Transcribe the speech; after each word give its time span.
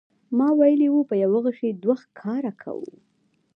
ما 0.37 0.47
ویلي 0.59 0.87
و 0.91 1.07
په 1.09 1.15
یوه 1.23 1.39
غیشي 1.45 1.69
دوه 1.83 1.95
ښکاره 2.03 2.51
کوو. 2.61 2.91